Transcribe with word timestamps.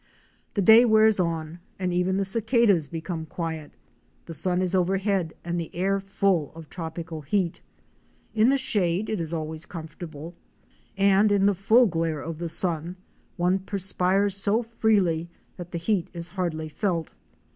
Fic. 0.55 0.55
11. 0.55 0.55
SUN 0.55 0.55
BITTERN. 0.55 0.55
The 0.55 0.65
day 0.81 0.85
wears 0.85 1.19
on, 1.19 1.59
and 1.77 1.93
even 1.93 2.17
the 2.17 2.25
cicadas 2.25 2.87
become 2.87 3.27
quiet. 3.27 3.71
The 4.25 4.33
sun 4.33 4.63
is 4.63 4.73
overhead 4.73 5.35
and 5.45 5.59
the 5.59 5.69
air 5.75 5.99
full 5.99 6.51
of 6.55 6.71
tropical 6.71 7.21
heat. 7.21 7.61
In 8.33 8.49
the 8.49 8.57
shade 8.57 9.11
it 9.11 9.19
is 9.21 9.31
always 9.31 9.67
comfortable, 9.67 10.33
and 10.97 11.31
in 11.31 11.45
the 11.45 11.53
full 11.53 11.85
glare 11.85 12.19
of 12.19 12.39
the 12.39 12.49
sun 12.49 12.95
one 13.37 13.59
perspires 13.59 14.35
so 14.35 14.63
freely 14.63 15.29
that 15.57 15.69
the 15.69 15.77
heat 15.77 16.07
is 16.13 16.29
hardly 16.29 16.67
felt. 16.67 17.13